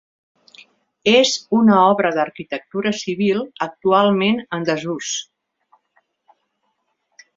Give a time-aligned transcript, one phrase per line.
[1.11, 5.13] És una obra d'arquitectura civil actualment en desús.